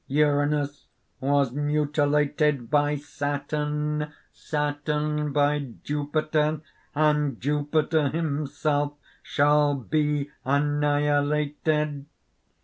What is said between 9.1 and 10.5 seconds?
shall be